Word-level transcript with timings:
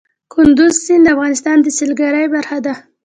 کندز 0.33 0.73
سیند 0.85 1.03
د 1.05 1.11
افغانستان 1.15 1.57
د 1.61 1.67
سیلګرۍ 1.77 2.25
برخه 2.33 2.57
ده. 2.65 2.73